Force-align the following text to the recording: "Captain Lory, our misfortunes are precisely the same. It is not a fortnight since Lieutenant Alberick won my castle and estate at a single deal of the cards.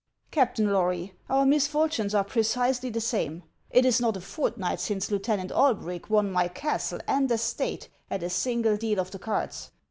"Captain 0.31 0.73
Lory, 0.73 1.13
our 1.29 1.45
misfortunes 1.45 2.15
are 2.15 2.23
precisely 2.23 2.89
the 2.89 2.99
same. 2.99 3.43
It 3.69 3.85
is 3.85 4.01
not 4.01 4.17
a 4.17 4.19
fortnight 4.19 4.79
since 4.79 5.11
Lieutenant 5.11 5.51
Alberick 5.51 6.09
won 6.09 6.31
my 6.31 6.47
castle 6.47 7.01
and 7.07 7.31
estate 7.31 7.87
at 8.09 8.23
a 8.23 8.29
single 8.31 8.77
deal 8.77 8.99
of 8.99 9.11
the 9.11 9.19
cards. 9.19 9.69